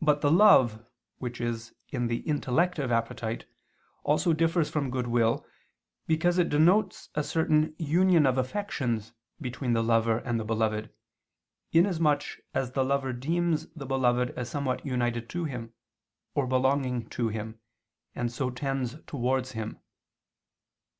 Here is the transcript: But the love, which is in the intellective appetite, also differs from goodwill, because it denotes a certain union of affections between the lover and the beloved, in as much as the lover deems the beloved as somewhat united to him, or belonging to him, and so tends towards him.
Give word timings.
But 0.00 0.20
the 0.20 0.30
love, 0.30 0.86
which 1.16 1.40
is 1.40 1.74
in 1.88 2.06
the 2.06 2.20
intellective 2.20 2.92
appetite, 2.92 3.46
also 4.04 4.32
differs 4.32 4.70
from 4.70 4.92
goodwill, 4.92 5.44
because 6.06 6.38
it 6.38 6.48
denotes 6.48 7.08
a 7.16 7.24
certain 7.24 7.74
union 7.78 8.26
of 8.26 8.38
affections 8.38 9.12
between 9.40 9.72
the 9.72 9.82
lover 9.82 10.18
and 10.18 10.38
the 10.38 10.44
beloved, 10.44 10.94
in 11.72 11.84
as 11.84 11.98
much 11.98 12.40
as 12.54 12.70
the 12.70 12.84
lover 12.84 13.12
deems 13.12 13.66
the 13.70 13.86
beloved 13.86 14.30
as 14.38 14.48
somewhat 14.48 14.86
united 14.86 15.28
to 15.30 15.46
him, 15.46 15.74
or 16.36 16.46
belonging 16.46 17.08
to 17.08 17.26
him, 17.26 17.58
and 18.14 18.30
so 18.30 18.50
tends 18.50 19.02
towards 19.06 19.50
him. 19.50 19.80